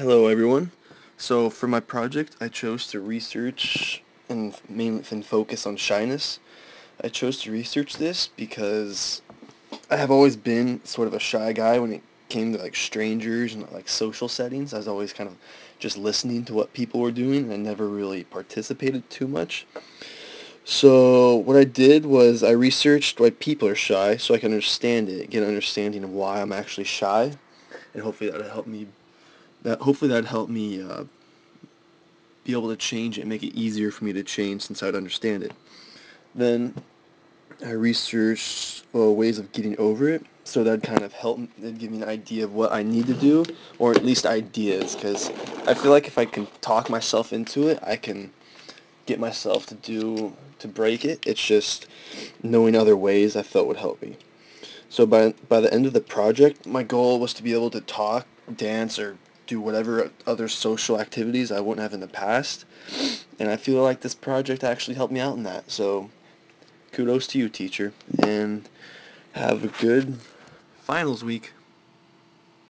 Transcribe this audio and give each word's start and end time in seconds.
Hello 0.00 0.28
everyone. 0.28 0.72
So 1.18 1.50
for 1.50 1.66
my 1.66 1.80
project 1.80 2.34
I 2.40 2.48
chose 2.48 2.86
to 2.86 3.00
research 3.00 4.02
and 4.30 4.58
mainly 4.66 5.04
and 5.10 5.22
focus 5.22 5.66
on 5.66 5.76
shyness. 5.76 6.38
I 7.04 7.08
chose 7.08 7.42
to 7.42 7.52
research 7.52 7.98
this 7.98 8.26
because 8.26 9.20
I 9.90 9.96
have 9.96 10.10
always 10.10 10.36
been 10.36 10.82
sort 10.86 11.06
of 11.06 11.12
a 11.12 11.18
shy 11.18 11.52
guy 11.52 11.78
when 11.78 11.92
it 11.92 12.02
came 12.30 12.50
to 12.54 12.58
like 12.58 12.76
strangers 12.76 13.52
and 13.52 13.70
like 13.72 13.90
social 13.90 14.26
settings. 14.26 14.72
I 14.72 14.78
was 14.78 14.88
always 14.88 15.12
kind 15.12 15.28
of 15.28 15.36
just 15.78 15.98
listening 15.98 16.46
to 16.46 16.54
what 16.54 16.72
people 16.72 17.00
were 17.00 17.10
doing 17.10 17.52
and 17.52 17.62
never 17.62 17.86
really 17.86 18.24
participated 18.24 19.10
too 19.10 19.28
much. 19.28 19.66
So 20.64 21.36
what 21.36 21.58
I 21.58 21.64
did 21.64 22.06
was 22.06 22.42
I 22.42 22.52
researched 22.52 23.20
why 23.20 23.28
people 23.28 23.68
are 23.68 23.74
shy 23.74 24.16
so 24.16 24.32
I 24.32 24.38
can 24.38 24.52
understand 24.52 25.10
it, 25.10 25.28
get 25.28 25.42
an 25.42 25.48
understanding 25.50 26.04
of 26.04 26.10
why 26.10 26.40
I'm 26.40 26.52
actually 26.52 26.84
shy, 26.84 27.32
and 27.92 28.02
hopefully 28.02 28.30
that'll 28.30 28.48
help 28.48 28.66
me. 28.66 28.86
That 29.62 29.80
hopefully 29.80 30.08
that'd 30.08 30.26
help 30.26 30.48
me 30.48 30.82
uh, 30.82 31.04
be 32.44 32.52
able 32.52 32.70
to 32.70 32.76
change 32.76 33.18
it, 33.18 33.22
and 33.22 33.30
make 33.30 33.42
it 33.42 33.54
easier 33.54 33.90
for 33.90 34.04
me 34.04 34.12
to 34.14 34.22
change 34.22 34.62
since 34.62 34.82
I'd 34.82 34.94
understand 34.94 35.42
it. 35.42 35.52
Then 36.34 36.74
I 37.64 37.72
researched 37.72 38.84
well, 38.92 39.14
ways 39.14 39.38
of 39.38 39.52
getting 39.52 39.78
over 39.78 40.08
it, 40.08 40.24
so 40.44 40.64
that'd 40.64 40.82
kind 40.82 41.04
of 41.04 41.12
help. 41.12 41.40
It'd 41.58 41.78
give 41.78 41.90
me 41.90 41.98
an 41.98 42.08
idea 42.08 42.44
of 42.44 42.54
what 42.54 42.72
I 42.72 42.82
need 42.82 43.06
to 43.06 43.14
do, 43.14 43.44
or 43.78 43.92
at 43.92 44.04
least 44.04 44.26
ideas, 44.26 44.94
because 44.94 45.28
I 45.66 45.74
feel 45.74 45.90
like 45.90 46.06
if 46.06 46.16
I 46.16 46.24
can 46.24 46.46
talk 46.60 46.88
myself 46.88 47.32
into 47.32 47.68
it, 47.68 47.78
I 47.82 47.96
can 47.96 48.32
get 49.06 49.20
myself 49.20 49.66
to 49.66 49.74
do 49.74 50.34
to 50.58 50.68
break 50.68 51.04
it. 51.04 51.20
It's 51.26 51.44
just 51.44 51.86
knowing 52.42 52.74
other 52.76 52.96
ways 52.96 53.36
I 53.36 53.42
felt 53.42 53.66
would 53.66 53.76
help 53.76 54.00
me. 54.02 54.16
So 54.88 55.06
by 55.06 55.34
by 55.48 55.60
the 55.60 55.72
end 55.72 55.86
of 55.86 55.92
the 55.92 56.00
project, 56.00 56.66
my 56.66 56.82
goal 56.82 57.20
was 57.20 57.34
to 57.34 57.42
be 57.42 57.52
able 57.52 57.70
to 57.70 57.80
talk, 57.80 58.26
dance, 58.56 58.98
or 58.98 59.18
do 59.50 59.60
whatever 59.60 60.10
other 60.28 60.46
social 60.46 61.00
activities 61.00 61.50
I 61.50 61.58
wouldn't 61.58 61.82
have 61.82 61.92
in 61.92 61.98
the 61.98 62.06
past. 62.06 62.64
And 63.40 63.50
I 63.50 63.56
feel 63.56 63.82
like 63.82 64.00
this 64.00 64.14
project 64.14 64.62
actually 64.62 64.94
helped 64.94 65.12
me 65.12 65.18
out 65.18 65.36
in 65.36 65.42
that. 65.42 65.68
So 65.72 66.08
kudos 66.92 67.26
to 67.28 67.38
you, 67.38 67.48
teacher, 67.48 67.92
and 68.22 68.68
have 69.32 69.64
a 69.64 69.68
good 69.82 70.18
finals 70.82 71.24
week. 71.24 71.52